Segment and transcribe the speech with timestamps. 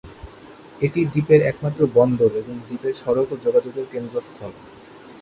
[0.81, 4.51] এটি দ্বীপের একমাত্র বন্দর এবং দ্বীপের সড়ক ও যোগাযোগের কেন্দ্রস্থল।